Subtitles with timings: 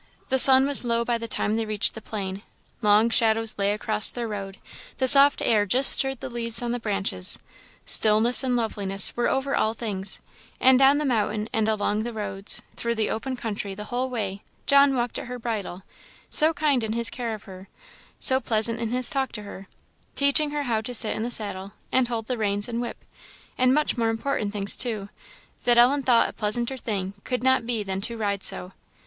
[0.29, 2.41] The sun was low by the time they reached the plain;
[2.81, 4.57] long shadows lay across their road;
[4.97, 7.37] the soft air just stirred the leaves on the branches;
[7.85, 10.19] stillness and loveliness were over all things;
[10.59, 14.41] and down the mountain and along the roads, through the open country, the whole way,
[14.65, 15.83] John walked at her bridle;
[16.31, 17.67] so kind in his care of her,
[18.19, 19.67] so pleasant in his talk to her,
[20.15, 22.97] teaching her how to sit in the saddle, and hold the reins and whip,
[23.55, 25.09] and much more important things, too,
[25.65, 28.71] that Ellen thought a pleasanter thing could not be than to ride so.